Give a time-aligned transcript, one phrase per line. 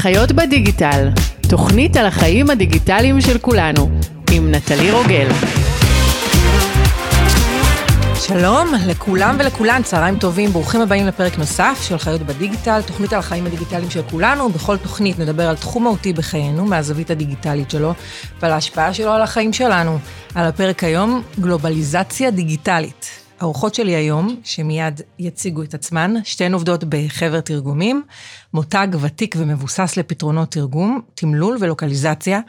[0.00, 1.08] חיות בדיגיטל,
[1.48, 3.90] תוכנית על החיים הדיגיטליים של כולנו,
[4.30, 5.28] עם נטלי רוגל.
[8.14, 13.46] שלום לכולם ולכולן, צהריים טובים, ברוכים הבאים לפרק נוסף של חיות בדיגיטל, תוכנית על החיים
[13.46, 14.48] הדיגיטליים של כולנו.
[14.48, 17.94] בכל תוכנית נדבר על תחום מהותי בחיינו, מהזווית הדיגיטלית שלו,
[18.42, 19.98] ועל ההשפעה שלו על החיים שלנו.
[20.34, 23.19] על הפרק היום, גלובליזציה דיגיטלית.
[23.40, 28.02] האורחות שלי היום, שמיד יציגו את עצמן, שתיהן עובדות בחבר תרגומים,
[28.54, 32.40] מותג ותיק ומבוסס לפתרונות תרגום, תמלול ולוקליזציה,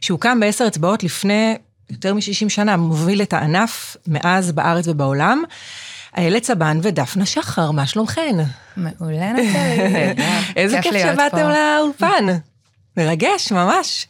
[0.00, 1.56] שהוקם בעשר אצבעות לפני
[1.90, 5.42] יותר מ-60 שנה, מוביל את הענף מאז בארץ ובעולם.
[6.16, 8.36] איילת סבן ודפנה שחר, מה שלומכן?
[8.76, 10.24] מעולה נטלי.
[10.56, 12.26] איזה כיף שבאתם לאולפן.
[12.96, 14.06] מרגש, ממש.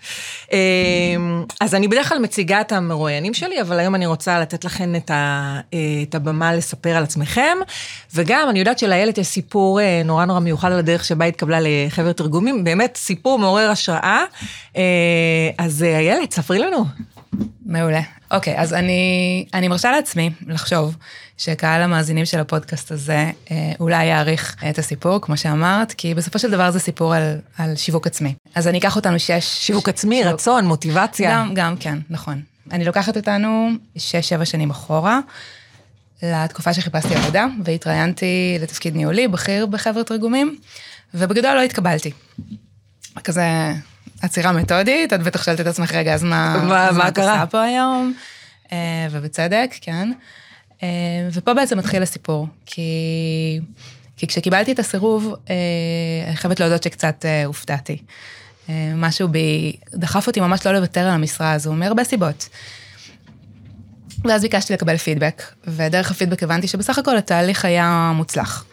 [0.53, 4.95] אמ, אז אני בדרך כלל מציגה את המרואיינים שלי, אבל היום אני רוצה לתת לכם
[4.97, 5.61] את, ה,
[6.03, 7.59] את הבמה לספר על עצמכם,
[8.15, 12.13] וגם אני יודעת שלאיילת יש סיפור אה, נורא נורא מיוחד על הדרך שבה התקבלה לחבר
[12.13, 14.25] תרגומים, באמת סיפור מעורר השראה.
[14.77, 14.83] אה,
[15.59, 16.85] אז אה, איילת, ספרי לנו.
[17.67, 18.01] מעולה.
[18.31, 20.97] אוקיי, אז אני, אני מרשה לעצמי לחשוב
[21.43, 26.51] שקהל המאזינים של הפודקאסט הזה אה, אולי יעריך את הסיפור, כמו שאמרת, כי בסופו של
[26.51, 28.35] דבר זה סיפור על, על שיווק עצמי.
[28.55, 29.45] אז אני אקח אותנו שש...
[29.45, 30.35] שיווק עצמי, שיווק...
[30.35, 31.31] רצון, מוטיבציה.
[31.31, 32.43] גם, גם, כן, נכון.
[32.71, 35.21] אני לוקחת אותנו שש-שבע שנים אחורה,
[36.23, 40.59] לתקופה שחיפשתי עבודה, והתראיינתי לתפקיד ניהולי, בכיר בחבר'ה תרגומים,
[41.15, 42.11] ובגדול לא התקבלתי.
[43.25, 43.45] כזה
[44.23, 47.63] עצירה מתודית, את בטח שואלת את עצמך, רגע, אז מה, מה, מה את עושה פה
[47.63, 48.15] היום?
[48.73, 50.13] אה, ובצדק, כן.
[50.83, 50.89] אה,
[51.33, 52.83] ופה בעצם מתחיל הסיפור, כי,
[54.17, 55.55] כי כשקיבלתי את הסירוב, אה,
[56.27, 58.03] אני חייבת להודות שקצת הופתעתי.
[58.95, 62.49] משהו בי דחף אותי ממש לא לוותר על המשרה הזו, מהרבה סיבות.
[64.25, 68.65] ואז ביקשתי לקבל פידבק, ודרך הפידבק הבנתי שבסך הכל התהליך היה מוצלח.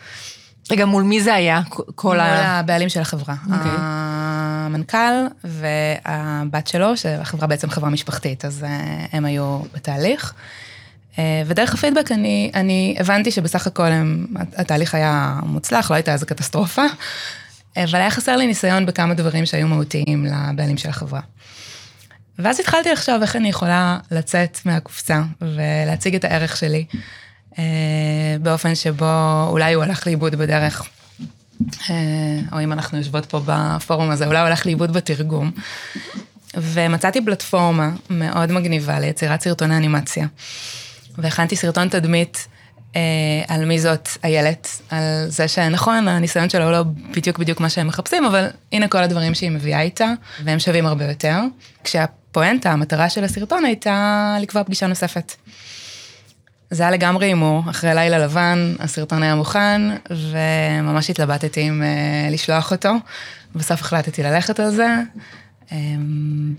[0.72, 1.62] רגע, מול מי זה היה?
[1.96, 2.24] כל ה...
[2.24, 3.36] מול הבעלים של החברה.
[3.46, 3.54] Okay.
[3.54, 3.72] אוקיי.
[3.78, 4.98] המנכ"ל
[5.44, 10.34] והבת שלו, שהחברה בעצם חברה משפחתית, אז אה, הם היו בתהליך.
[11.20, 14.26] אה, ודרך הפידבק אני, אני הבנתי שבסך הכל הם,
[14.56, 16.86] התהליך היה מוצלח, לא הייתה איזה קטסטרופה,
[17.78, 21.22] אה, אבל היה חסר לי ניסיון בכמה דברים שהיו מהותיים לבעלים של החברה.
[22.40, 26.86] ואז התחלתי לחשוב איך אני יכולה לצאת מהקופסה ולהציג את הערך שלי
[28.42, 30.84] באופן שבו אולי הוא הלך לאיבוד בדרך.
[31.90, 31.96] אה,
[32.52, 35.52] או אם אנחנו יושבות פה בפורום הזה, אולי הולך לאיבוד בתרגום.
[36.58, 40.28] ומצאתי פלטפורמה מאוד מגניבה ליצירת סרטוני אנימציה.
[41.22, 42.48] והכנתי סרטון תדמית
[42.96, 43.02] אה,
[43.48, 47.88] על מי זאת איילת, על זה שנכון, הניסיון שלו הוא לא בדיוק בדיוק מה שהם
[47.88, 50.14] מחפשים, אבל הנה כל הדברים שהיא מביאה איתה,
[50.44, 51.40] והם שווים הרבה יותר.
[51.84, 55.36] כשהפואנטה, המטרה של הסרטון הייתה לקבוע פגישה נוספת.
[56.72, 62.72] זה היה לגמרי הימור, אחרי לילה לבן, הסרטון היה מוכן, וממש התלבטתי אם uh, לשלוח
[62.72, 62.94] אותו.
[63.56, 64.88] בסוף החלטתי ללכת על זה.
[65.70, 65.74] Um,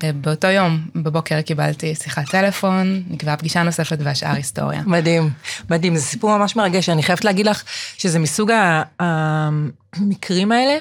[0.03, 4.83] ובאותו יום, בבוקר קיבלתי שיחת טלפון, נקבעה פגישה נוספת והשאר היסטוריה.
[4.87, 5.31] מדהים,
[5.71, 7.63] מדהים, זה סיפור ממש מרגש, אני חייבת להגיד לך
[7.99, 8.53] שזה מסוג
[9.01, 10.79] המקרים האלה,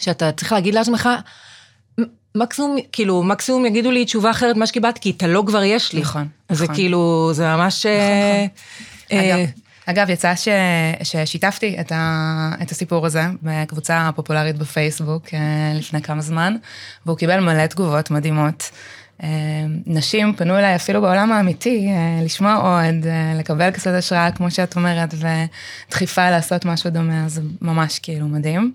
[0.00, 1.08] שאתה צריך להגיד לעצמך,
[2.34, 6.00] מקסימום, כאילו, מקסימום יגידו לי תשובה אחרת ממה שקיבלת, כי את הלא כבר יש לי.
[6.00, 6.66] נכון, נכון.
[6.66, 7.86] זה כאילו, זה ממש...
[7.86, 8.48] נכון,
[9.06, 9.18] נכון.
[9.18, 9.48] אה, אגב,
[9.86, 10.48] אגב, יצא ש,
[11.02, 16.56] ששיתפתי את, ה, את הסיפור הזה בקבוצה פופולרית בפייסבוק אה, לפני כמה זמן,
[17.06, 18.70] והוא קיבל מלא תגובות מדהימות.
[19.22, 19.28] אה,
[19.86, 21.88] נשים פנו אליי אפילו בעולם האמיתי,
[22.24, 23.06] לשמוע עוד,
[23.38, 25.14] לקבל קצת השראה, כמו שאת אומרת,
[25.88, 28.72] ודחיפה לעשות משהו דומה, אז ממש כאילו מדהים.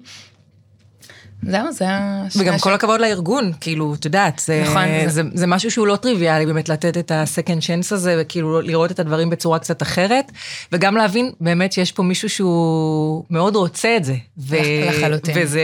[1.43, 2.23] זהו, זה ה...
[2.37, 5.95] וגם כל הכבוד לארגון, כאילו, את יודעת, זה, נכון, זה, זה, זה משהו שהוא לא
[5.95, 10.31] טריוויאלי באמת לתת את ה-second chance הזה, וכאילו לראות את הדברים בצורה קצת אחרת,
[10.71, 14.15] וגם להבין באמת שיש פה מישהו שהוא מאוד רוצה את זה.
[14.37, 14.55] ו-
[14.87, 15.35] לחלוטין.
[15.37, 15.61] וזה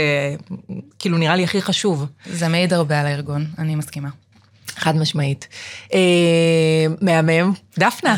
[0.99, 2.05] כאילו נראה לי הכי חשוב.
[2.25, 4.09] זה מעיד הרבה על הארגון, אני מסכימה.
[4.77, 5.47] חד משמעית.
[5.93, 5.99] אה,
[7.01, 7.53] מהמם.
[7.79, 8.17] דפנה.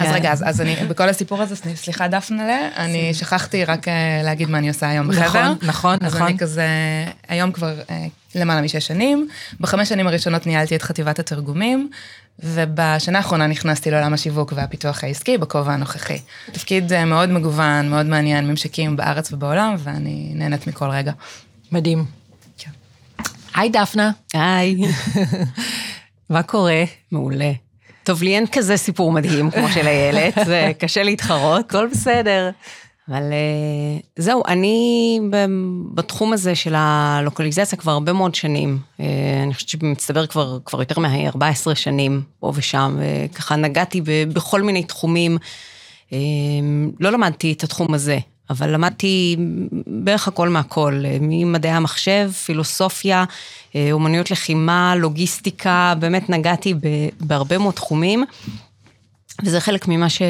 [0.00, 0.14] אז כן.
[0.14, 4.58] רגע, אז, אז אני, בכל הסיפור הזה, סליחה דפנה, אני שכחתי רק אה, להגיד מה
[4.58, 5.24] אני עושה היום בחבר.
[5.24, 6.26] נכון, נכון, אז נכון.
[6.26, 6.66] אני כזה,
[7.28, 9.28] היום כבר אה, למעלה משש שנים,
[9.60, 11.90] בחמש שנים הראשונות ניהלתי את חטיבת התרגומים,
[12.38, 16.18] ובשנה האחרונה נכנסתי לעולם השיווק והפיתוח העסקי בכובע הנוכחי.
[16.52, 21.12] תפקיד מאוד מגוון, מאוד מעניין, ממשקים בארץ ובעולם, ואני נהנית מכל רגע.
[21.72, 22.21] מדהים.
[23.54, 24.10] היי דפנה.
[24.34, 24.76] היי.
[26.30, 26.84] מה קורה?
[27.12, 27.52] מעולה.
[28.04, 31.64] טוב, לי אין כזה סיפור מדהים כמו של איילת, זה קשה להתחרות.
[31.66, 32.50] הכל בסדר.
[33.08, 35.20] אבל אה, זהו, אני
[35.94, 38.78] בתחום הזה של הלוקליזציה כבר הרבה מאוד שנים.
[39.00, 39.06] אה,
[39.42, 45.38] אני חושבת שמצטבר כבר, כבר יותר מ-14 שנים, פה ושם, וככה נגעתי בכל מיני תחומים.
[46.12, 46.18] אה,
[47.00, 48.18] לא למדתי את התחום הזה
[48.50, 49.36] אבל למדתי
[49.86, 53.24] בערך הכל מהכל, ממדעי המחשב, פילוסופיה,
[53.92, 56.74] אומנויות לחימה, לוגיסטיקה, באמת נגעתי
[57.20, 58.24] בהרבה מאוד תחומים.
[59.44, 60.22] וזה חלק ממה ש...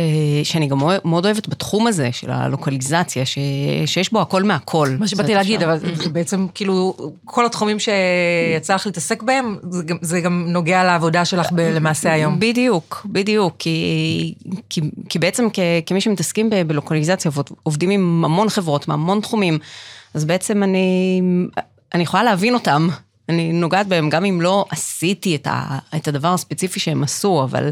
[0.45, 3.39] שאני גם מאוד אוהבת בתחום הזה, של הלוקליזציה, ש...
[3.87, 4.97] שיש בו הכל מהכל.
[4.99, 9.97] מה שבאתי להגיד, אבל זה בעצם כאילו, כל התחומים שיצא לך להתעסק בהם, זה גם,
[10.01, 11.61] זה גם נוגע לעבודה שלך ב...
[11.61, 12.41] למעשה היום.
[12.41, 14.35] בדיוק, בדיוק, כי,
[14.71, 15.59] כי, כי בעצם כ...
[15.87, 16.63] כמי שמתעסקים ב...
[16.63, 17.31] בלוקליזציה,
[17.63, 19.59] עובדים עם המון חברות, מהמון תחומים,
[20.15, 21.21] אז בעצם אני,
[21.95, 22.89] אני יכולה להבין אותם.
[23.29, 27.71] אני נוגעת בהם, גם אם לא עשיתי את, ה, את הדבר הספציפי שהם עשו, אבל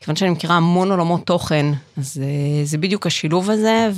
[0.00, 1.66] כיוון שאני מכירה המון עולמות תוכן,
[1.96, 2.24] אז זה,
[2.64, 3.88] זה בדיוק השילוב הזה,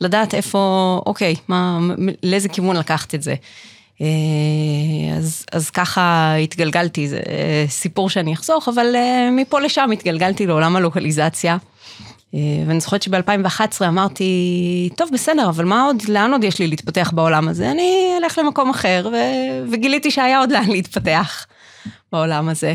[0.00, 1.78] ולדעת איפה, אוקיי, מה,
[2.22, 3.34] לאיזה כיוון לקחת את זה.
[4.00, 7.20] אה, אז, אז ככה התגלגלתי, זה
[7.68, 11.56] סיפור שאני אחסוך, אבל אה, מפה לשם התגלגלתי לעולם הלוקליזציה.
[12.34, 17.10] אה, ואני זוכרת שב-2011 אמרתי, טוב, בסדר, אבל מה עוד, לאן עוד יש לי להתפתח
[17.14, 17.70] בעולם הזה?
[17.70, 21.46] אני אלך למקום אחר, ו- וגיליתי שהיה עוד לאן להתפתח
[22.12, 22.74] בעולם הזה.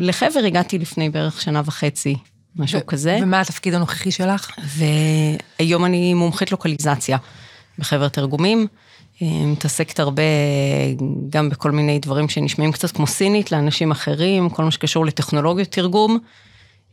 [0.00, 2.16] ולחבר הגעתי לפני בערך שנה וחצי,
[2.56, 3.18] משהו ו- כזה.
[3.22, 4.50] ומה התפקיד הנוכחי שלך?
[5.58, 7.18] והיום אני מומחית לוקליזציה
[7.78, 8.66] בחבר תרגומים.
[9.22, 10.22] אה, מתעסקת הרבה
[11.30, 16.18] גם בכל מיני דברים שנשמעים קצת כמו סינית לאנשים אחרים, כל מה שקשור לטכנולוגיות תרגום.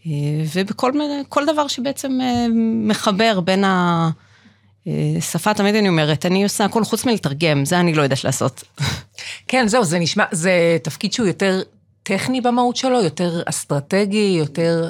[0.08, 0.12] אה,
[0.56, 0.92] ובכל
[1.30, 2.46] כל דבר שבעצם אה,
[2.88, 8.02] מחבר בין השפה, אה, תמיד אני אומרת, אני עושה הכל חוץ מלתרגם, זה אני לא
[8.02, 8.64] יודעת לעשות.
[9.48, 11.62] כן, זהו, זה נשמע, זה תפקיד שהוא יותר
[12.04, 14.90] טכני במהות שלו, יותר אסטרטגי, יותר...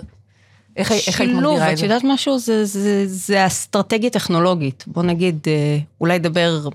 [0.78, 1.78] איך, איך היית מגדירה את זה?
[1.78, 2.40] שילוב, את יודעת משהו?
[2.40, 4.84] זה, זה, זה אסטרטגיה טכנולוגית.
[4.88, 5.48] בוא נגיד,
[6.02, 6.68] אולי נדבר,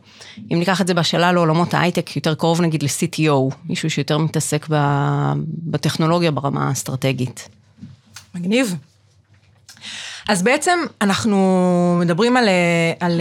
[0.52, 4.66] אם ניקח את זה בשאלה לעולמות ההייטק, יותר קרוב נגיד ל-CTO, מישהו שיותר מתעסק
[5.46, 7.48] בטכנולוגיה ברמה האסטרטגית.
[8.36, 8.74] מגניב.
[10.28, 12.48] אז בעצם אנחנו מדברים על,
[13.00, 13.20] על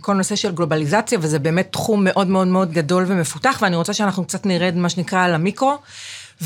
[0.00, 4.24] כל נושא של גלובליזציה, וזה באמת תחום מאוד מאוד מאוד גדול ומפותח, ואני רוצה שאנחנו
[4.24, 5.78] קצת נרד, מה שנקרא, על המיקרו,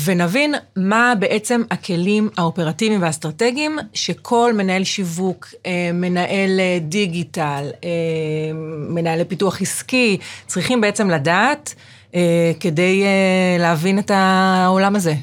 [0.03, 7.89] ונבין מה בעצם הכלים האופרטיביים והאסטרטגיים שכל מנהל שיווק, אה, מנהל דיגיטל, אה,
[8.89, 10.17] מנהלי פיתוח עסקי,
[10.47, 11.75] צריכים בעצם לדעת
[12.15, 13.03] אה, כדי
[13.59, 15.13] להבין את העולם הזה.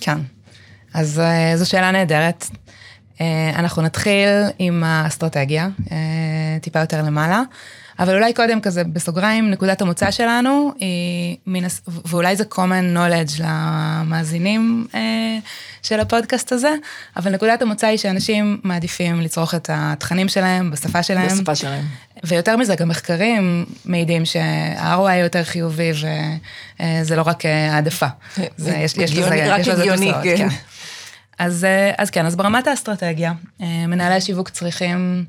[0.00, 0.18] כן.
[0.94, 2.44] אז uh, זו שאלה נהדרת.
[2.44, 3.20] Uh,
[3.54, 4.28] אנחנו נתחיל
[4.58, 5.90] עם האסטרטגיה, uh,
[6.60, 7.42] טיפה יותר למעלה,
[7.98, 11.36] אבל אולי קודם כזה, בסוגריים, נקודת המוצא שלנו היא,
[12.04, 14.86] ואולי זה common knowledge למאזינים
[15.82, 16.74] של הפודקאסט הזה,
[17.16, 21.26] אבל נקודת המוצא היא שאנשים מעדיפים לצרוך את התכנים שלהם בשפה שלהם.
[21.26, 21.84] בשפה שלהם.
[22.24, 25.90] ויותר מזה, גם מחקרים מעידים שה-ROI יותר חיובי,
[26.80, 28.06] וזה לא רק העדפה.
[28.56, 30.36] זה, יש, יש לזה, הגיוני, כן.
[30.36, 30.48] כן.
[31.38, 35.24] אז, אה, אז כן, אז ברמת האסטרטגיה, אה, מנהלי השיווק צריכים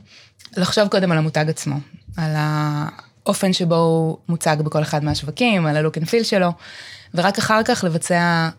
[0.57, 1.75] לחשוב קודם על המותג עצמו,
[2.17, 6.51] על האופן שבו הוא מוצג בכל אחד מהשווקים, על ה look and feel שלו,
[7.13, 8.49] ורק אחר כך לבצע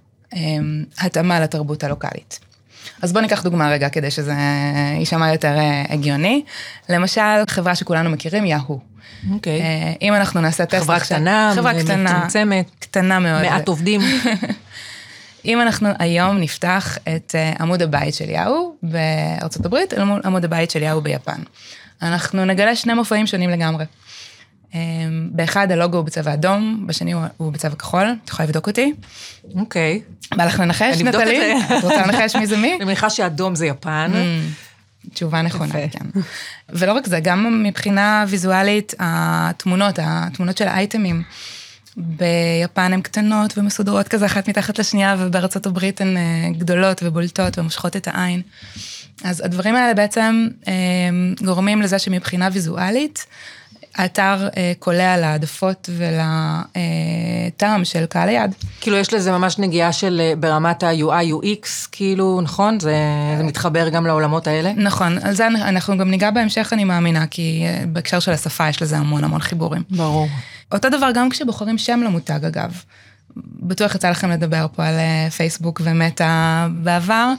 [0.98, 2.40] התאמה לתרבות הלוקאלית.
[3.04, 4.34] אז בואו ניקח דוגמה רגע כדי שזה
[4.98, 5.56] יישמע יותר
[5.88, 6.44] הגיוני.
[6.88, 8.80] למשל, חברה שכולנו מכירים, יהו.
[9.32, 9.60] אוקיי.
[9.60, 9.98] Okay.
[10.02, 13.42] אם אנחנו נעשה טסט חברה קטנה, חברה קטנה, מצומצמת, קטנה מאוד.
[13.42, 14.00] מעט עובדים.
[15.44, 20.44] אם אנחנו היום נפתח את אה, עמוד הבית של יאו בארצות הברית, אל מול עמוד
[20.44, 21.40] הבית של יאו ביפן.
[22.02, 23.84] אנחנו נגלה שני מופעים שונים לגמרי.
[24.74, 24.80] אה,
[25.30, 28.92] באחד הלוגו הוא בצבע אדום, בשני הוא בצבע כחול, את יכולה לבדוק אותי.
[29.54, 30.00] אוקיי.
[30.36, 31.54] בא לך לנחש, נטלי?
[31.78, 32.74] את רוצה לנחש מי זה מי?
[32.76, 34.10] אני מניחה שאדום זה יפן.
[34.14, 36.20] Mm, תשובה נכונה, כן.
[36.68, 41.22] ולא רק זה, גם מבחינה ויזואלית, התמונות, התמונות של האייטמים.
[41.96, 46.22] ביפן הן קטנות ומסודרות כזה אחת מתחת לשנייה, ובארצות הברית הן אה,
[46.58, 48.42] גדולות ובולטות ומושכות את העין.
[49.24, 50.72] אז הדברים האלה בעצם אה,
[51.44, 53.26] גורמים לזה שמבחינה ויזואלית,
[53.96, 58.54] האתר אה, קולע להעדפות ולטעם של קהל היד.
[58.80, 62.80] כאילו יש לזה ממש נגיעה של ברמת ה-UI, UX, כאילו, נכון?
[62.80, 62.96] זה,
[63.36, 64.72] זה מתחבר גם לעולמות האלה?
[64.72, 68.96] נכון, על זה אנחנו גם ניגע בהמשך, אני מאמינה, כי בהקשר של השפה יש לזה
[68.96, 69.82] המון המון חיבורים.
[69.90, 70.28] ברור.
[70.72, 72.82] אותו דבר גם כשבוחרים שם למותג אגב.
[73.36, 77.32] בטוח יצא לכם לדבר פה על אה, פייסבוק ומטא בעבר.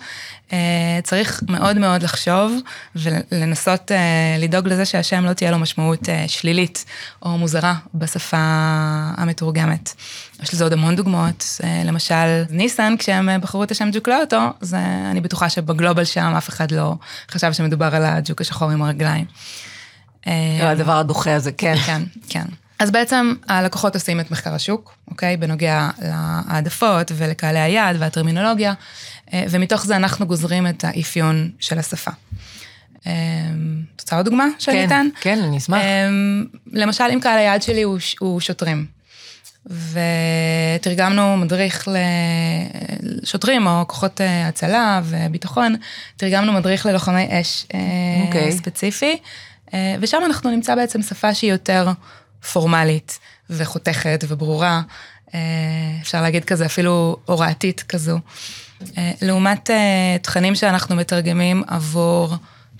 [0.54, 2.54] אה, צריך מאוד מאוד לחשוב
[2.96, 3.98] ולנסות אה,
[4.40, 6.86] לדאוג לזה שהשם לא תהיה לו משמעות שלילית
[7.22, 8.38] או מוזרה בשפה
[9.18, 9.94] המתורגמת.
[10.44, 14.78] יש לזה עוד המון דוגמאות, למשל ניסן, כשהם בחרו את השם ג'וק לאוטו, זה,
[15.12, 16.96] אני בטוחה שבגלובל שם אף אחד לא
[17.32, 19.26] חשב שמדובר על הג'וק השחור עם הרגליים.
[20.62, 21.76] הדבר הדוחה הזה, כן.
[21.86, 22.46] כן, כן.
[22.80, 25.38] אז בעצם הלקוחות עושים את מחקר השוק, אוקיי?
[25.38, 28.74] בנוגע להעדפות ולקהלי היעד והטרמינולוגיה,
[29.34, 32.12] אה, ומתוך זה אנחנו גוזרים את האפיון של השפה.
[34.02, 35.08] רוצה עוד דוגמה שאני כן, אתן?
[35.22, 35.82] כן, אני אשמח.
[36.72, 38.86] למשל, אם קהל היעד שלי הוא, הוא שוטרים,
[39.66, 41.88] ותרגמנו מדריך
[43.22, 45.76] לשוטרים או כוחות אה, הצלה וביטחון,
[46.18, 48.28] תרגמנו מדריך ללוחמי אש okay.
[48.28, 48.52] אוקיי.
[48.52, 49.18] ספציפי,
[50.00, 51.88] ושם אנחנו נמצא בעצם שפה שהיא יותר
[52.54, 54.82] פורמלית וחותכת וברורה,
[56.02, 58.20] אפשר להגיד כזה אפילו הוראתית כזו.
[58.98, 62.36] אה, לעומת אה, תכנים שאנחנו מתרגמים עבור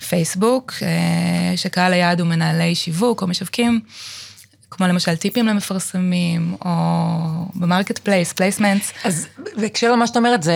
[0.08, 3.80] פייסבוק, אה, שקהל היעד הוא מנהלי שיווק או משווקים,
[4.70, 6.70] כמו למשל טיפים למפרסמים, או
[7.54, 8.92] ב marketplace, placements.
[9.04, 10.54] אז בהקשר למה שאת אומרת, זה,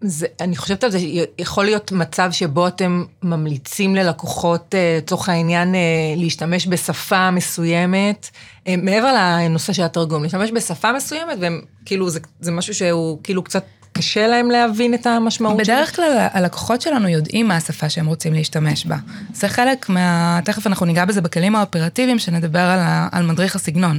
[0.00, 0.98] זה, אני חושבת על זה,
[1.38, 5.74] יכול להיות מצב שבו אתם ממליצים ללקוחות, לצורך העניין,
[6.16, 8.30] להשתמש בשפה מסוימת,
[8.68, 13.64] מעבר לנושא של התרגום, להשתמש בשפה מסוימת, והם, כאילו, זה, זה משהו שהוא כאילו קצת
[14.00, 15.64] קשה להם להבין את המשמעות שלו?
[15.64, 18.96] בדרך כלל הלקוחות שלנו יודעים מה השפה שהם רוצים להשתמש בה.
[19.34, 20.40] זה חלק מה...
[20.44, 23.08] תכף אנחנו ניגע בזה בכלים האופרטיביים, שנדבר על, ה...
[23.12, 23.98] על מדריך הסגנון.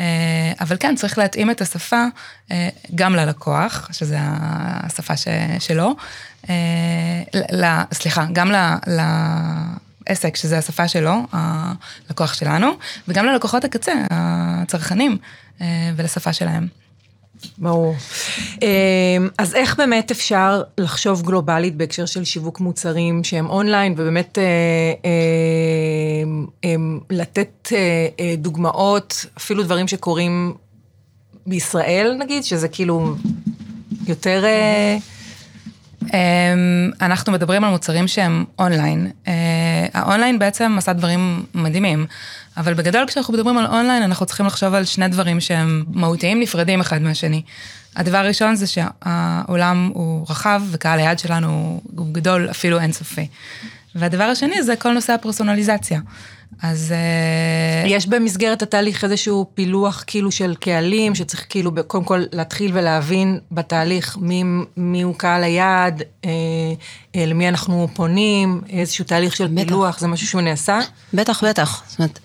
[0.00, 0.04] אה,
[0.60, 2.04] אבל כן, צריך להתאים את השפה
[2.50, 5.28] אה, גם ללקוח, שזה השפה ש...
[5.58, 5.94] שלו.
[6.50, 6.54] אה,
[7.52, 7.64] ל...
[7.92, 8.56] סליחה, גם ל...
[8.86, 9.00] ל...
[10.06, 12.66] עסק, שזה השפה שלו, הלקוח שלנו,
[13.08, 15.18] וגם ללקוחות הקצה, הצרכנים,
[15.96, 16.81] ולשפה שלהם.
[17.58, 17.94] ברור.
[18.62, 24.44] אמ, אז איך באמת אפשר לחשוב גלובלית בהקשר של שיווק מוצרים שהם אונליין, ובאמת אה,
[26.64, 26.74] אה,
[27.10, 30.54] לתת אה, דוגמאות, אפילו דברים שקורים
[31.46, 33.14] בישראל נגיד, שזה כאילו
[34.06, 34.44] יותר...
[36.02, 39.10] אמ, אנחנו מדברים על מוצרים שהם אונליין.
[39.94, 42.06] האונליין בעצם עשה דברים מדהימים.
[42.56, 46.80] אבל בגדול כשאנחנו מדברים על אונליין, אנחנו צריכים לחשוב על שני דברים שהם מהותיים נפרדים
[46.80, 47.42] אחד מהשני.
[47.96, 53.26] הדבר הראשון זה שהעולם הוא רחב וקהל היעד שלנו הוא גדול, אפילו אינסופי.
[53.94, 56.00] והדבר השני זה כל נושא הפרסונליזציה.
[56.62, 56.92] אז...
[56.92, 63.38] אה, יש במסגרת התהליך איזשהו פילוח כאילו של קהלים, שצריך כאילו קודם כל להתחיל ולהבין
[63.52, 64.44] בתהליך מי,
[64.76, 66.30] מי הוא קהל היעד, אה,
[67.16, 69.64] אה, למי אנחנו פונים, איזשהו תהליך של בטח.
[69.64, 70.80] פילוח, זה משהו שהוא נעשה?
[71.14, 71.82] בטח, בטח.
[71.88, 72.18] זאת אומרת,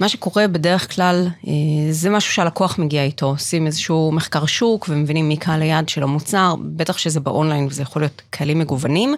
[0.00, 1.52] מה שקורה בדרך כלל, אה,
[1.90, 6.54] זה משהו שהלקוח מגיע איתו, עושים איזשהו מחקר שוק ומבינים מי קהל היעד של המוצר,
[6.60, 9.14] בטח שזה באונליין וזה יכול להיות קהלים מגוונים.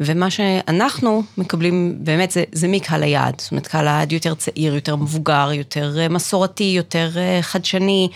[0.00, 4.96] ומה שאנחנו מקבלים באמת זה, זה מקהל היעד, זאת אומרת קהל היעד יותר צעיר, יותר
[4.96, 8.08] מבוגר, יותר אה, מסורתי, יותר אה, חדשני,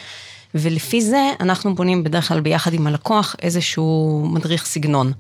[0.54, 5.12] ולפי זה אנחנו בונים בדרך כלל ביחד עם הלקוח איזשהו מדריך סגנון.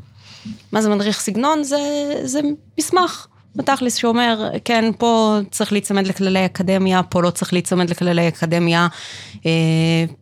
[0.72, 1.64] מה זה מדריך סגנון?
[1.64, 1.78] זה,
[2.24, 2.40] זה
[2.78, 3.26] מסמך.
[3.56, 8.88] בתכלס שאומר, כן, פה צריך להיצמד לכללי אקדמיה, פה לא צריך להיצמד לכללי אקדמיה.
[9.46, 9.50] אה,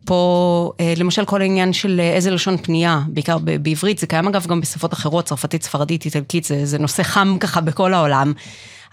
[0.05, 4.61] פה, אה, למשל, כל העניין של איזה לשון פנייה, בעיקר בעברית, זה קיים אגב גם
[4.61, 8.33] בשפות אחרות, צרפתית, ספרדית, איטלקית, זה, זה נושא חם ככה בכל העולם.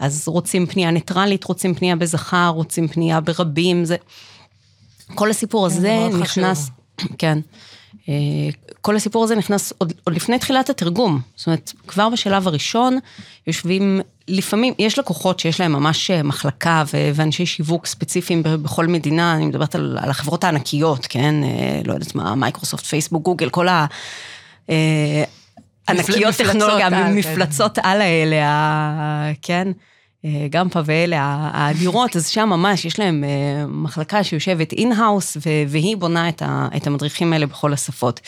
[0.00, 3.96] אז רוצים פנייה ניטרלית, רוצים פנייה בזכר, רוצים פנייה ברבים, זה...
[5.14, 6.70] כל הסיפור כן, הזה נכנס...
[7.18, 7.38] כן.
[8.08, 8.14] אה,
[8.80, 11.20] כל הסיפור הזה נכנס עוד, עוד לפני תחילת התרגום.
[11.37, 12.99] זאת אומרת, כבר בשלב הראשון
[13.46, 19.35] יושבים, לפעמים, יש לקוחות שיש להם ממש אה, מחלקה ו- ואנשי שיווק ספציפיים בכל מדינה,
[19.35, 21.45] אני מדברת על, על החברות הענקיות, כן?
[21.45, 23.87] אה, לא יודעת מה, מייקרוסופט, פייסבוק, גוגל, כל ה...
[25.88, 27.14] ענקיות טכנולוגיה, כן.
[27.14, 28.47] מפלצות על האלה,
[29.43, 29.69] כן?
[30.50, 31.19] גם פה ואלה
[31.52, 35.37] האדירות, אז שם ממש יש להם אה, מחלקה שיושבת in-house,
[35.69, 36.29] והיא בונה
[36.76, 38.21] את המדריכים האלה בכל השפות.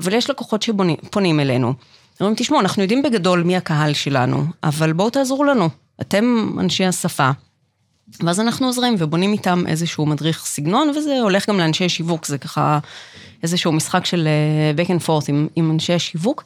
[0.00, 1.74] אבל יש לקוחות שפונים אלינו.
[2.22, 5.68] אומרים, תשמעו, אנחנו יודעים בגדול מי הקהל שלנו, אבל בואו תעזרו לנו.
[6.00, 7.30] אתם אנשי השפה.
[8.20, 12.78] ואז אנחנו עוזרים ובונים איתם איזשהו מדריך סגנון, וזה הולך גם לאנשי שיווק, זה ככה
[13.42, 14.28] איזשהו משחק של
[14.76, 16.44] back and forth עם, עם אנשי השיווק.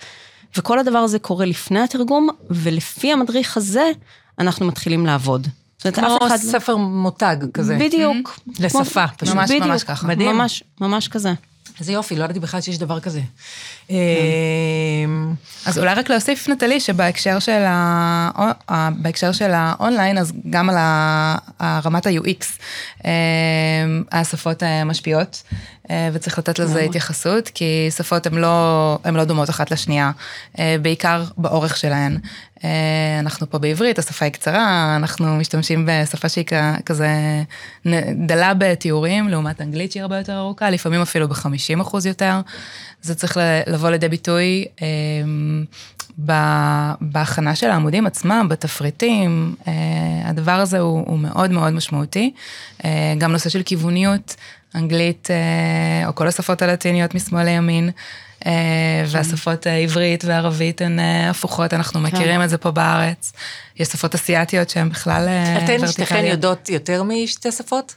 [0.56, 3.90] וכל הדבר הזה קורה לפני התרגום, ולפי המדריך הזה,
[4.38, 5.48] אנחנו מתחילים לעבוד.
[5.78, 7.78] זאת אומרת, כמו ספר מותג כזה.
[7.80, 8.38] בדיוק.
[8.58, 9.34] לשפה, פשוט.
[9.34, 9.66] ממש, בדיוק.
[9.66, 10.06] ממש ככה.
[10.06, 10.36] מדהים.
[10.36, 11.32] ממש, ממש כזה.
[11.80, 13.20] איזה יופי, לא ידעתי בכלל שיש דבר כזה.
[13.88, 13.94] כן.
[13.94, 15.34] אמ,
[15.66, 18.88] אז אולי רק להוסיף, נטלי, שבהקשר של, ה...
[19.02, 20.76] בהקשר של האונליין, אז גם על
[21.84, 22.44] רמת ה-UX,
[23.04, 23.10] אמ,
[24.12, 25.42] השפות אה, משפיעות,
[25.90, 30.10] אה, וצריך לתת לזה התייחסות, כי שפות הן לא, לא דומות אחת לשנייה,
[30.58, 32.18] אה, בעיקר באורך שלהן.
[33.20, 36.44] אנחנו פה בעברית, השפה היא קצרה, אנחנו משתמשים בשפה שהיא
[36.86, 37.08] כזה
[38.26, 42.40] דלה בתיאורים, לעומת אנגלית שהיא הרבה יותר ארוכה, לפעמים אפילו ב-50 אחוז יותר.
[43.02, 43.36] זה צריך
[43.66, 44.64] לבוא לידי ביטוי
[47.00, 49.72] בהכנה של העמודים עצמם, בתפריטים, אה,
[50.24, 52.32] הדבר הזה הוא, הוא מאוד מאוד משמעותי.
[52.84, 54.36] אה, גם נושא של כיווניות,
[54.74, 57.90] אנגלית, אה, או כל השפות הלטיניות משמאל לימין.
[59.06, 60.98] והשפות העברית והערבית הן
[61.30, 62.06] הפוכות, אנחנו כן.
[62.06, 63.32] מכירים את זה פה בארץ.
[63.76, 65.80] יש שפות אסיאתיות שהן בכלל ורטיקליות.
[65.80, 67.94] אתן שתיכן יודעות יותר משתי שפות?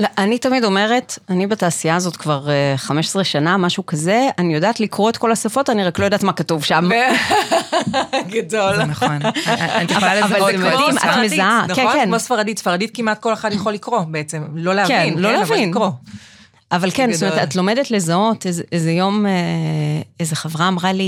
[0.00, 4.80] לא, אני תמיד אומרת, אני בתעשייה הזאת כבר uh, 15 שנה, משהו כזה, אני יודעת
[4.80, 6.88] לקרוא את כל השפות, אני רק לא יודעת מה כתוב שם.
[8.34, 8.76] גדול.
[8.76, 9.18] זה נכון.
[9.96, 11.32] אבל לזהות זה כמו ספרדית.
[11.32, 11.92] מזהה, כן, נכון?
[11.92, 12.04] כן.
[12.06, 12.58] כמו ספרדית.
[12.58, 14.42] ספרדית כמעט כל אחד יכול לקרוא בעצם.
[14.54, 15.70] לא להבין, כן, לא אבל להבין.
[15.70, 15.90] לקרוא.
[16.72, 17.48] אבל כן, זאת אומרת.
[17.48, 19.32] את לומדת לזהות, איזה, איזה יום, אה,
[20.20, 21.04] איזה חברה אמרה לי,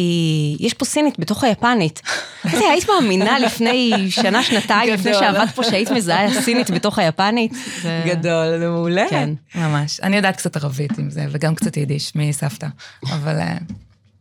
[0.60, 2.02] יש פה סינית בתוך היפנית.
[2.46, 5.14] אמרתי, היית מאמינה לפני שנה, שנתיים, לפני.
[5.14, 7.52] שעבדת פה, שהיית מזהה סינית בתוך היפנית?
[7.82, 9.04] זה- גדול, זה מעולה.
[9.10, 9.30] כן.
[9.54, 10.00] ממש.
[10.00, 12.66] אני יודעת קצת ערבית עם זה, וגם קצת יידיש מסבתא.
[13.12, 13.56] אבל אה,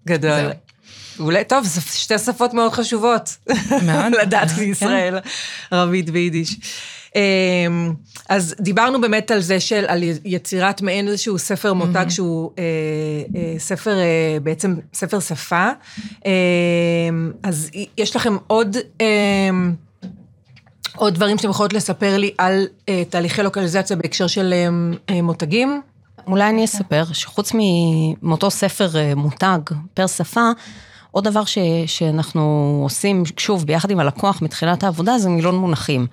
[0.07, 0.31] גדול.
[0.41, 0.49] זהו.
[1.19, 3.37] אולי, טוב, שתי שפות מאוד חשובות.
[3.81, 4.13] מאוד.
[4.21, 5.17] לדעת בישראל,
[5.71, 6.55] ערבית ויידיש.
[7.15, 7.93] אמ,
[8.29, 12.63] אז דיברנו באמת על זה של, על יצירת מעין איזשהו ספר מותג שהוא אה,
[13.35, 15.69] אה, ספר, אה, בעצם ספר שפה.
[16.25, 18.77] אמ, אז יש לכם עוד...
[19.01, 19.73] אמ,
[20.95, 24.67] עוד דברים שאתם יכולות לספר לי על אה, תהליכי לוקליזציה בהקשר של אה,
[25.15, 25.81] אה, מותגים?
[26.27, 27.51] אולי אני אספר שחוץ
[28.21, 29.59] מאותו ספר אה, מותג
[29.93, 30.49] פר שפה,
[31.11, 36.07] עוד דבר ש, שאנחנו עושים, שוב, ביחד עם הלקוח מתחילת העבודה, זה מילון מונחים.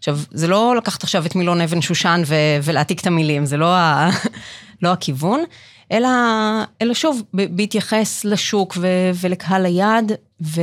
[0.00, 3.76] עכשיו, זה לא לקחת עכשיו את מילון אבן שושן ו, ולהעתיק את המילים, זה לא,
[3.76, 4.10] ה,
[4.82, 5.40] לא הכיוון,
[5.92, 6.08] אלא,
[6.82, 8.86] אלא שוב, ב- בהתייחס לשוק ו,
[9.20, 10.60] ולקהל היעד ו,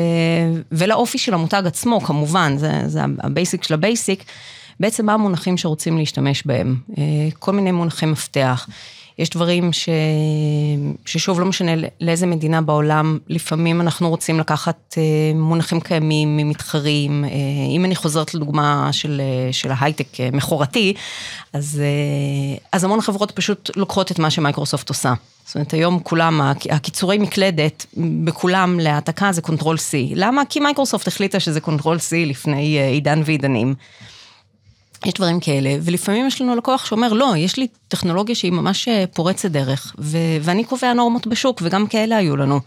[0.72, 4.24] ולאופי של המותג עצמו, כמובן, זה, זה ה basic של ה basic.
[4.80, 6.76] בעצם מה המונחים שרוצים להשתמש בהם.
[6.98, 7.04] אה,
[7.40, 8.68] כל מיני מונחי מפתח.
[9.20, 9.90] יש דברים ש...
[11.06, 11.72] ששוב, לא משנה
[12.02, 15.04] לאיזה מדינה בעולם, לפעמים אנחנו רוצים לקחת אה,
[15.36, 17.26] מונחים קיימים ממתחרים.
[17.26, 17.30] אה,
[17.76, 20.94] אם אני חוזרת לדוגמה של, אה, של ההייטק מכורתי,
[21.54, 21.82] אז,
[22.72, 25.14] אז המון חברות פשוט לוקחות את מה שמייקרוסופט עושה.
[25.46, 27.86] זאת אומרת, היום כולם, הק- הקיצורי מקלדת,
[28.24, 29.92] בכולם להעתקה זה control C.
[30.16, 30.42] למה?
[30.50, 33.76] כי מייקרוסופט החליטה שזה control C לפני עידן ועידנים.
[35.06, 39.06] יש דברים כאלה, ולפעמים יש לנו לקוח שאומר, לא, יש לי טכנולוגיה שהיא ממש אה,
[39.14, 42.60] פורצת דרך, ו- ואני קובע נורמות בשוק, וגם כאלה היו לנו.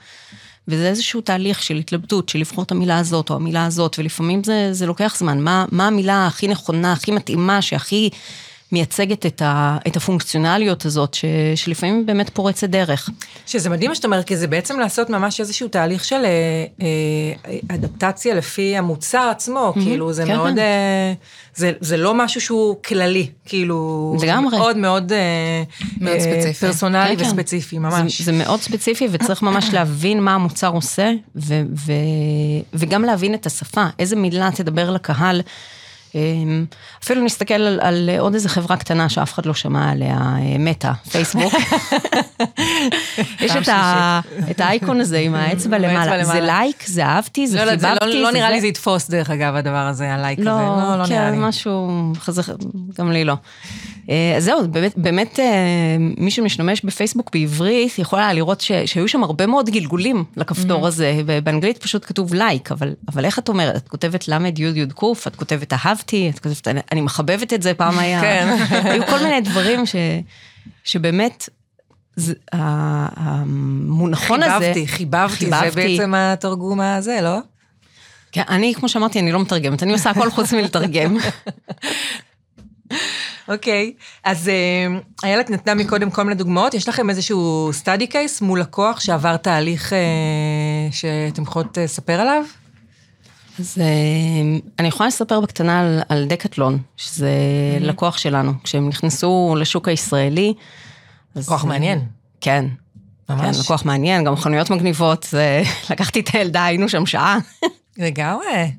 [0.69, 4.69] וזה איזשהו תהליך של התלבטות, של לבחור את המילה הזאת או המילה הזאת, ולפעמים זה,
[4.73, 5.41] זה לוקח זמן.
[5.41, 8.11] מה, מה המילה הכי נכונה, הכי מתאימה, שהכי
[8.73, 13.11] מייצגת את, ה, את הפונקציונליות הזאת, ש, שלפעמים באמת פורצת דרך.
[13.47, 17.59] שזה מדהים מה שאתה אומר, כי זה בעצם לעשות ממש איזשהו תהליך של אה, אה,
[17.75, 20.59] אדפטציה לפי המוצר עצמו, כאילו זה כן, מאוד, כן.
[20.59, 21.13] אה,
[21.55, 24.59] זה, זה לא משהו שהוא כללי, כאילו, לגמרי.
[24.59, 25.63] מאוד מאוד, אה,
[26.01, 26.67] מאוד אה, ספציפי.
[26.67, 27.29] פרסונלי כן, כן.
[27.29, 28.19] וספציפי, ממש.
[28.19, 31.93] זה, זה מאוד ספציפי, וצריך ממש להבין מה המוצר עושה, ו, ו,
[32.75, 35.43] וגם להבין את השפה, איזה מילה תדבר לקהל.
[36.15, 36.65] אמ,
[37.05, 40.93] אפילו נסתכל על, על עוד איזה חברה קטנה שאף אחד לא שמע עליה, אה, מטא,
[41.11, 41.53] פייסבוק.
[43.41, 44.21] יש את, ה,
[44.51, 46.25] את האייקון הזה עם האצבע למעלה.
[46.27, 46.47] זה למעלה.
[46.47, 48.07] לייק, זה אהבתי, זה לא, לא, זה חיבבתי.
[48.07, 48.55] לא, לא זה נראה זה.
[48.55, 51.37] לי זה יתפוס דרך אגב הדבר הזה, הלייק הזה, לא, לא, לא כן, נראה לי.
[51.41, 52.43] משהו, חזה,
[52.99, 53.35] גם לי לא.
[54.11, 59.09] אה, אז זהו, באמת, באמת אה, מי שמשתמש בפייסבוק בעברית יכול היה לראות ש, שהיו
[59.09, 63.77] שם הרבה מאוד גלגולים לכפתור הזה, ובאנגלית פשוט כתוב לייק, אבל, אבל איך את אומרת?
[63.77, 67.63] את כותבת למד יוד יוד קוף, את כותבת אהבתי, את כותבת אני, אני מחבבת את
[67.63, 68.57] זה, פעם היה, כן.
[68.91, 69.97] היו כל מיני דברים ש,
[70.85, 71.49] שבאמת,
[72.17, 75.97] זה, המונחון הזה, חיבבתי, חיבבתי, זה חיבבתי.
[75.99, 77.39] בעצם התרגום הזה, לא?
[78.33, 81.17] כן, אני, כמו שאמרתי, אני לא מתרגמת, אני עושה הכל חוץ מלתרגם.
[83.49, 83.93] אוקיי,
[84.25, 84.87] אז אה,
[85.25, 89.93] איילת נתנה מקודם כל מיני דוגמאות, יש לכם איזשהו סטאדי קייס מול לקוח שעבר תהליך
[89.93, 89.99] אה,
[90.91, 92.43] שאתם יכולות אה, לספר עליו?
[93.59, 93.79] אז
[94.79, 97.31] אני יכולה לספר בקטנה על, על דקטלון, שזה
[97.81, 98.53] לקוח שלנו.
[98.65, 100.55] כשהם נכנסו לשוק הישראלי...
[101.35, 102.01] אז, לקוח מעניין.
[102.41, 102.65] כן.
[103.29, 103.57] ממש.
[103.57, 105.27] כן, לקוח מעניין, גם מכוניות מגניבות.
[105.31, 105.63] זה...
[105.91, 107.39] לקחתי את הילדה, היינו שם שעה.
[107.99, 108.73] לגמרי.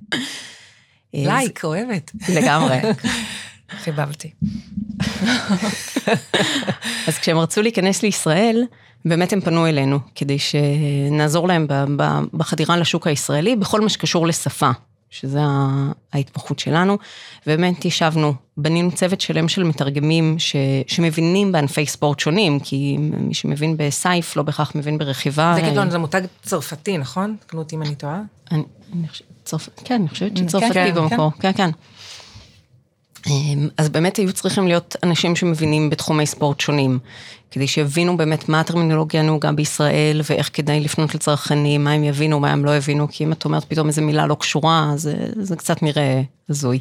[1.13, 2.11] לייק, אוהבת.
[2.29, 2.77] לגמרי.
[3.77, 4.31] חיבבתי.
[7.07, 8.63] אז כשהם רצו להיכנס לישראל,
[9.05, 11.67] באמת הם פנו אלינו, כדי שנעזור להם
[12.33, 14.69] בחדירה לשוק הישראלי, בכל מה שקשור לשפה,
[15.09, 15.39] שזה
[16.13, 16.97] ההתמחות שלנו.
[17.47, 20.55] ובאמת ישבנו, בנינו צוות שלם של מתרגמים ש,
[20.87, 25.55] שמבינים בענפי ספורט שונים, כי מי שמבין בסייף לא בהכרח מבין ברכיבה.
[25.57, 27.35] דקטלון זה מותג צרפתי, נכון?
[27.39, 28.21] תקנו אותי אם אני טועה.
[28.51, 29.69] אני, אני חושבת, צרפ...
[29.83, 31.63] כן, אני חושבת כן, שצרפתי כן, במקור, כן, כן.
[31.63, 31.71] אמ,
[33.77, 36.99] אז באמת היו צריכים להיות אנשים שמבינים בתחומי ספורט שונים,
[37.51, 42.51] כדי שיבינו באמת מה הטרמינולוגיה הנהוגה בישראל, ואיך כדאי לפנות לצרכנים, מה הם יבינו, מה
[42.51, 45.83] הם לא יבינו, כי אם את אומרת פתאום איזה מילה לא קשורה, זה, זה קצת
[45.83, 46.79] נראה הזוי.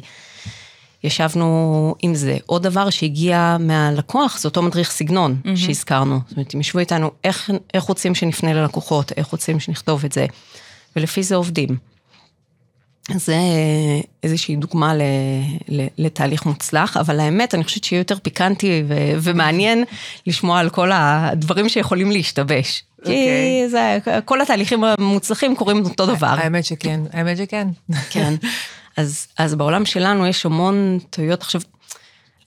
[1.03, 2.37] ישבנו עם זה.
[2.45, 5.49] עוד דבר שהגיע מהלקוח זה אותו מדריך סגנון mm-hmm.
[5.55, 6.19] שהזכרנו.
[6.27, 10.25] זאת אומרת, הם ישבו איתנו, איך, איך רוצים שנפנה ללקוחות, איך רוצים שנכתוב את זה,
[10.95, 11.90] ולפי זה עובדים.
[13.15, 13.37] זה
[14.23, 15.01] איזושהי דוגמה ל,
[15.69, 19.83] ל, לתהליך מוצלח, אבל האמת, אני חושבת שיהיה יותר פיקנטי ו, ומעניין
[20.27, 22.83] לשמוע על כל הדברים שיכולים להשתבש.
[23.01, 23.05] Okay.
[23.05, 23.69] כי אוקיי.
[23.69, 26.35] זה, כל התהליכים המוצלחים קורים אותו דבר.
[26.37, 27.67] האמת שכן, האמת שכן.
[28.09, 28.33] כן.
[28.97, 31.41] אז, אז בעולם שלנו יש המון טעויות.
[31.41, 31.61] עכשיו,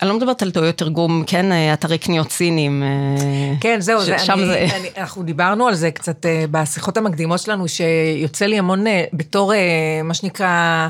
[0.04, 2.82] אני לא מדברת על טעויות תרגום, כן, אתרי קניות סינים.
[2.82, 4.66] אה, כן, זהו, ש- זה, אני, זה...
[4.76, 9.52] אני, אנחנו דיברנו על זה קצת אה, בשיחות המקדימות שלנו, שיוצא לי המון אה, בתור,
[10.04, 10.88] מה שנקרא,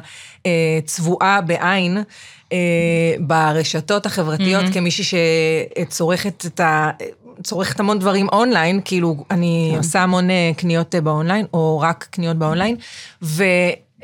[0.85, 2.03] צבועה בעין.
[3.21, 4.75] ברשתות החברתיות, mm-hmm.
[4.75, 5.19] כמישהי
[5.85, 6.91] שצורכת את ה...
[7.43, 9.79] צורכת המון דברים אונליין, כאילו, אני כן.
[9.79, 12.77] עושה המון קניות באונליין, או רק קניות באונליין,
[13.23, 13.45] ו...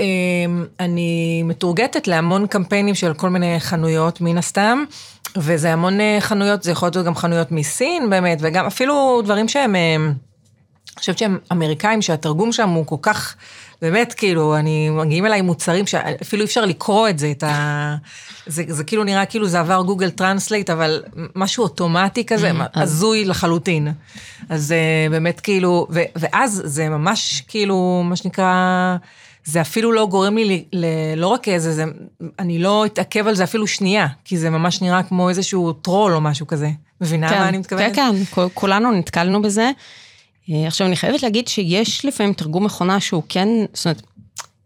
[0.01, 4.85] אמ, אני מתורגטת להמון קמפיינים של כל מיני חנויות, מן הסתם,
[5.37, 9.77] וזה המון אה, חנויות, זה יכול להיות גם חנויות מסין באמת, וגם אפילו דברים שהם,
[9.77, 13.37] אה, אני חושבת שהם אמריקאים, שהתרגום שם הוא כל כך,
[13.83, 17.97] באמת, כאילו, אני, מגיעים אליי מוצרים שאפילו אי אפשר לקרוא את זה, את ה...
[18.47, 21.03] זה, זה כאילו נראה כאילו זה עבר Google Translate, אבל
[21.37, 23.89] משהו אוטומטי כזה, mm, הזוי לחלוטין.
[24.49, 28.97] אז אה, באמת כאילו, ו, ואז זה ממש כאילו, מה שנקרא...
[29.45, 31.85] זה אפילו לא גורם לי, ל, לא רק איזה, זה,
[32.39, 36.21] אני לא אתעכב על זה אפילו שנייה, כי זה ממש נראה כמו איזשהו טרול או
[36.21, 36.71] משהו כזה.
[37.01, 37.95] מבינה כן, מה אני מתכוונת?
[37.95, 39.71] כן, כן, כולנו נתקלנו בזה.
[40.51, 44.03] אה, עכשיו, אני חייבת להגיד שיש לפעמים תרגום מכונה שהוא כן, זאת אומרת,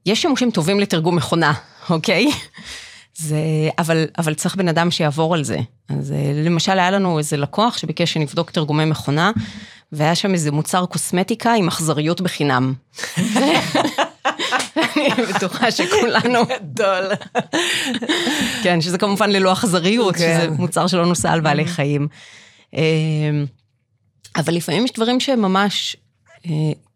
[0.07, 1.53] יש שימושים טובים לתרגום מכונה,
[1.91, 2.31] אוקיי?
[3.17, 3.39] זה,
[3.79, 5.59] אבל, אבל צריך בן אדם שיעבור על זה.
[5.89, 9.33] אז אה, למשל, היה לנו איזה לקוח שביקש שנבדוק תרגומי מכונה,
[9.93, 12.75] והיה שם איזה מוצר קוסמטיקה עם אכזריות בחינם.
[14.77, 16.41] אני בטוחה שכולנו...
[16.47, 17.05] גדול.
[18.63, 20.53] כן, שזה כמובן ללא אכזריות, שזה כן.
[20.53, 22.09] מוצר שלא נוסע על בעלי חיים.
[22.75, 22.81] אמ,
[24.37, 25.97] אבל לפעמים יש דברים שהם ממש,
[26.47, 26.51] אה,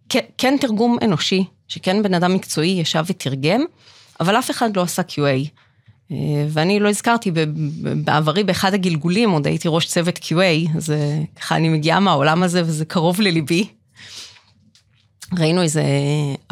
[0.08, 3.64] כן, כן תרגום אנושי, שכן בן אדם מקצועי ישב ותרגם,
[4.20, 5.48] אבל אף אחד לא עשה QA.
[6.12, 6.16] אה,
[6.48, 7.30] ואני לא הזכרתי,
[8.04, 12.62] בעברי באחד הגלגולים עוד הייתי ראש צוות QA, אז אה, ככה אני מגיעה מהעולם הזה
[12.62, 13.66] וזה קרוב לליבי.
[15.38, 15.82] ראינו איזה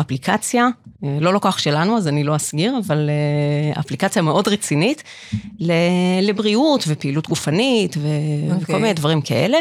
[0.00, 0.68] אפליקציה,
[1.02, 5.02] לא לקוח שלנו, אז אני לא אסגיר, אבל אה, אפליקציה מאוד רצינית
[6.22, 8.60] לבריאות ופעילות גופנית וכל okay.
[8.60, 8.74] אוקיי.
[8.74, 9.58] מיני דברים כאלה.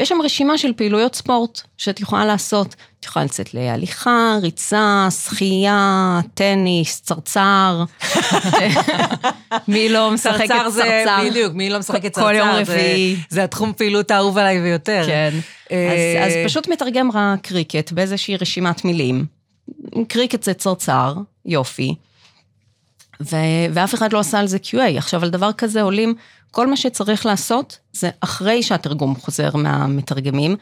[0.00, 2.74] ויש שם רשימה של פעילויות ספורט שאת יכולה לעשות.
[3.00, 7.84] את יכולה לצאת להליכה, ריצה, שחייה, טניס, צרצר.
[9.68, 10.70] מי לא משחק את צרצר?
[10.70, 12.26] זה בדיוק, מי לא משחק את צרצר?
[12.26, 13.16] כל יום רביעי.
[13.28, 15.02] זה התחום פעילות האהוב עליי ויותר.
[15.06, 15.30] כן.
[15.72, 19.24] אה, אז, פשוט מתרגם רק קריקט באיזושהי רשימת מילים.
[20.08, 21.14] קריקט זה צרצר,
[21.46, 21.94] יופי.
[23.20, 24.98] ו- ואף אחד לא עשה על זה QA.
[24.98, 26.14] עכשיו, על דבר כזה עולים,
[26.50, 30.56] כל מה שצריך לעשות, זה אחרי שהתרגום חוזר מהמתרגמים,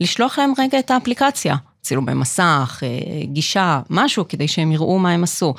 [0.00, 1.56] לשלוח להם רגע את האפליקציה.
[1.82, 2.88] צילומי מסך, אה,
[3.24, 5.54] גישה, משהו, כדי שהם יראו מה הם עשו.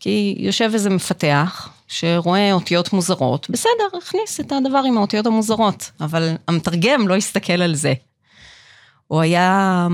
[0.00, 6.34] כי יושב איזה מפתח שרואה אותיות מוזרות, בסדר, הכניס את הדבר עם האותיות המוזרות, אבל
[6.48, 7.94] המתרגם לא יסתכל על זה.
[9.10, 9.88] או היה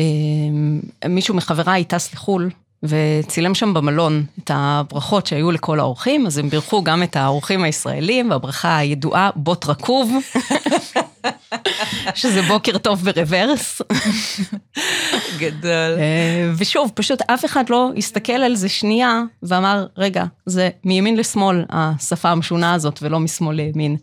[0.00, 2.50] אה, מישהו מחבריי טס לחו"ל,
[2.82, 8.30] וצילם שם במלון את הברכות שהיו לכל האורחים, אז הם בירכו גם את האורחים הישראלים,
[8.30, 10.12] והברכה הידועה, בוט רקוב,
[12.14, 13.82] שזה בוקר טוב ברוורס.
[15.38, 15.98] גדול.
[15.98, 21.64] אה, ושוב, פשוט אף אחד לא הסתכל על זה שנייה ואמר, רגע, זה מימין לשמאל,
[21.70, 23.96] השפה המשונה הזאת, ולא משמאל לימין.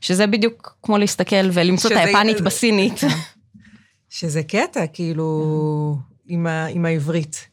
[0.00, 3.00] שזה בדיוק כמו להסתכל ולמצוא את היפנית בסינית.
[4.10, 5.96] שזה קטע, כאילו,
[6.28, 7.48] עם, ה, עם העברית.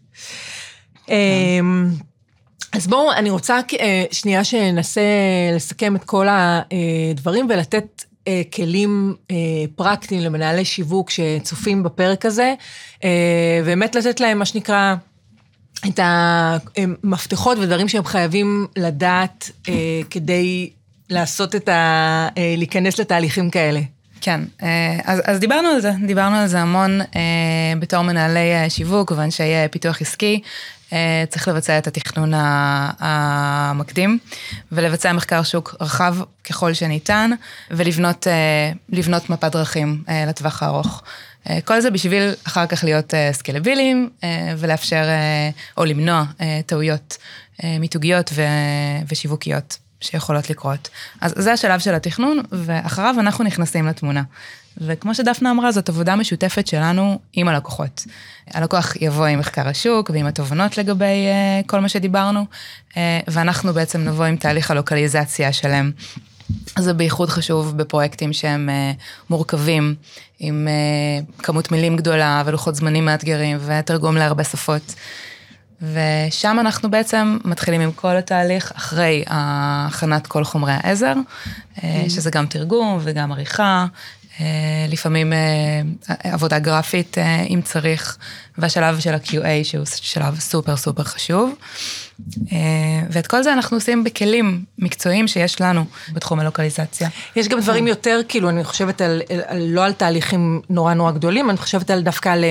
[1.09, 1.89] אמ,
[2.73, 5.01] אז בואו, אני רוצה אה, שנייה שננסה
[5.55, 9.35] לסכם את כל הדברים ולתת אה, כלים אה,
[9.75, 12.53] פרקטיים למנהלי שיווק שצופים בפרק הזה,
[13.63, 14.95] ובאמת לתת להם מה שנקרא
[15.87, 19.51] את המפתחות ודברים שהם חייבים לדעת
[20.09, 20.69] כדי
[21.09, 22.27] לעשות את ה...
[22.57, 23.79] להיכנס לתהליכים כאלה.
[24.21, 24.41] כן,
[25.03, 26.99] אז, אז דיברנו על זה, דיברנו על זה המון
[27.79, 30.41] בתור מנהלי שיווק ואנשי פיתוח עסקי.
[30.93, 32.31] אה, צריך לבצע את התכנון
[32.99, 34.19] המקדים,
[34.71, 37.31] ולבצע מחקר שוק רחב ככל שניתן,
[37.71, 38.71] ולבנות אה,
[39.29, 41.03] מפת דרכים אה, לטווח הארוך.
[41.65, 44.09] כל זה בשביל אחר כך להיות סקלביליים,
[44.57, 45.03] ולאפשר
[45.77, 46.23] או למנוע
[46.65, 47.17] טעויות
[47.63, 48.33] מיתוגיות
[49.11, 50.89] ושיווקיות שיכולות לקרות.
[51.21, 54.23] אז זה השלב של התכנון, ואחריו אנחנו נכנסים לתמונה.
[54.81, 58.05] וכמו שדפנה אמרה, זאת עבודה משותפת שלנו עם הלקוחות.
[58.53, 61.05] הלקוח יבוא עם מחקר השוק ועם התובנות לגבי
[61.63, 62.45] uh, כל מה שדיברנו,
[62.91, 62.95] uh,
[63.27, 65.91] ואנחנו בעצם נבוא עם תהליך הלוקליזציה שלהם.
[66.79, 69.95] זה בייחוד חשוב בפרויקטים שהם uh, מורכבים,
[70.39, 74.95] עם uh, כמות מילים גדולה ולוחות זמנים מאתגרים ותרגום להרבה שפות.
[75.81, 81.13] ושם אנחנו בעצם מתחילים עם כל התהליך אחרי הכנת כל חומרי העזר,
[81.75, 81.81] mm.
[82.09, 83.85] שזה גם תרגום וגם עריכה,
[84.89, 85.81] לפעמים אה,
[86.23, 87.17] עבודה גרפית
[87.49, 88.17] אם צריך,
[88.57, 91.55] והשלב של ה-QA שהוא שלב סופר סופר חשוב.
[93.09, 97.09] ואת כל זה אנחנו עושים בכלים מקצועיים שיש לנו בתחום הלוקליזציה.
[97.35, 101.49] יש גם דברים יותר, כאילו, אני חושבת על, על, לא על תהליכים נורא נורא גדולים,
[101.49, 102.45] אני חושבת על דווקא על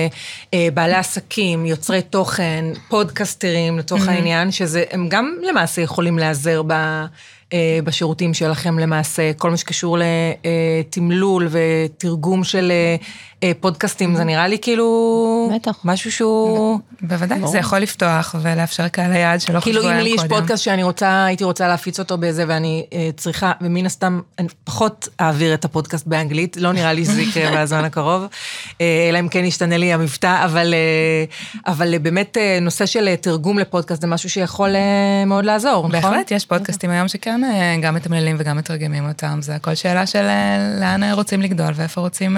[0.73, 6.73] בעלי עסקים, יוצרי תוכן, פודקסטרים לצורך העניין, שזה, הם גם למעשה יכולים להיעזר ב...
[7.53, 12.95] אה, בשירותים שלכם למעשה, כל מה שקשור לתמלול ותרגום של אה,
[13.43, 15.51] אה, פודקאסטים, זה נראה לי כאילו...
[15.55, 15.79] בטח.
[15.83, 16.79] משהו שהוא...
[17.01, 19.95] בוודאי, זה יכול לפתוח ולאפשר קהל היעד שלא חשבו עליהם קודם.
[19.95, 22.85] כאילו אם לי יש פודקאסט שאני רוצה, הייתי רוצה להפיץ אותו באיזה, ואני
[23.17, 27.85] צריכה, ומן הסתם, אני פחות אעביר את הפודקאסט באנגלית, לא נראה לי שזה יקרה בזמן
[27.85, 28.25] הקרוב,
[28.81, 30.73] אלא אם כן ישתנה לי המבטא, אבל,
[31.67, 34.75] אבל באמת נושא של תרגום לפודקאסט זה משהו שיכול
[35.27, 35.91] מאוד לעזור, נכון?
[35.91, 37.36] בהחלט, יש פודקאסטים היום שכן
[37.81, 40.27] גם מתמללים וגם מתרגמים אותם, זה הכל שאלה של
[40.79, 42.37] לאן רוצים לגדול ואיפה רוצים...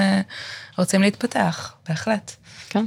[0.79, 2.31] רוצים להתפתח, בהחלט.
[2.69, 2.85] כן.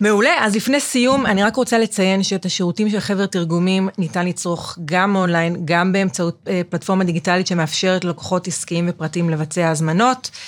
[0.00, 4.78] מעולה, אז לפני סיום, אני רק רוצה לציין שאת השירותים של חבר תרגומים ניתן לצרוך
[4.84, 10.38] גם אונליין, גם באמצעות אה, פלטפורמה דיגיטלית שמאפשרת ללקוחות עסקיים ופרטיים לבצע הזמנות, אה,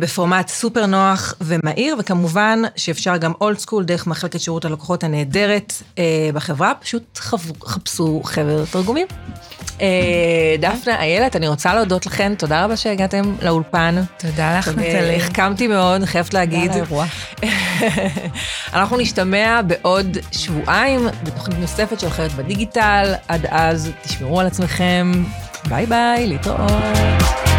[0.00, 6.30] בפורמט סופר נוח ומהיר, וכמובן שאפשר גם אולד סקול דרך מחלקת שירות הלקוחות הנהדרת אה,
[6.34, 7.18] בחברה, פשוט
[7.64, 9.06] חפשו חבר תרגומים.
[9.80, 13.94] אה, דפנה, איילת, אני רוצה להודות לכן, תודה רבה שהגעתם לאולפן.
[14.18, 15.16] תודה לך, נטלי.
[15.16, 16.72] החכמתי מאוד, אני חייבת להגיד.
[16.72, 17.06] תודה לאירוע.
[18.72, 23.14] אנחנו נשתמע בעוד שבועיים בתוכנית נוספת של חיות בדיגיטל.
[23.28, 25.12] עד אז, תשמרו על עצמכם.
[25.68, 27.55] ביי ביי, להתראות.